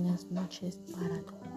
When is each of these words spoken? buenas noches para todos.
buenas 0.00 0.30
noches 0.30 0.78
para 0.92 1.20
todos. 1.22 1.49